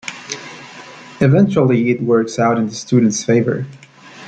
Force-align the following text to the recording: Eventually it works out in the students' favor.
Eventually 1.19 1.91
it 1.91 2.01
works 2.01 2.39
out 2.39 2.57
in 2.57 2.65
the 2.65 2.73
students' 2.73 3.23
favor. 3.23 3.67